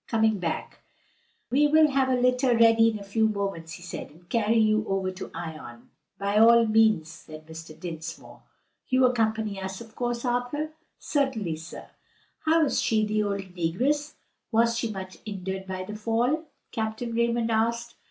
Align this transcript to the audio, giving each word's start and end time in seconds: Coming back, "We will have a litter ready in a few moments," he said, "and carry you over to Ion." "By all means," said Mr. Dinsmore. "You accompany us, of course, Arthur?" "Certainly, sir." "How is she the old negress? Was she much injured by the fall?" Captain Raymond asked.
Coming 0.07 0.39
back, 0.39 0.79
"We 1.51 1.67
will 1.67 1.91
have 1.91 2.09
a 2.09 2.15
litter 2.15 2.57
ready 2.57 2.89
in 2.89 2.97
a 2.97 3.03
few 3.03 3.27
moments," 3.29 3.73
he 3.73 3.83
said, 3.83 4.09
"and 4.09 4.27
carry 4.29 4.57
you 4.57 4.83
over 4.87 5.11
to 5.11 5.29
Ion." 5.31 5.91
"By 6.17 6.39
all 6.39 6.65
means," 6.65 7.07
said 7.11 7.45
Mr. 7.45 7.79
Dinsmore. 7.79 8.41
"You 8.87 9.05
accompany 9.05 9.61
us, 9.61 9.79
of 9.79 9.95
course, 9.95 10.25
Arthur?" 10.25 10.71
"Certainly, 10.97 11.57
sir." 11.57 11.87
"How 12.45 12.65
is 12.65 12.81
she 12.81 13.05
the 13.05 13.21
old 13.21 13.53
negress? 13.53 14.15
Was 14.51 14.75
she 14.75 14.89
much 14.89 15.19
injured 15.23 15.67
by 15.67 15.83
the 15.83 15.95
fall?" 15.95 16.45
Captain 16.71 17.13
Raymond 17.13 17.51
asked. 17.51 17.93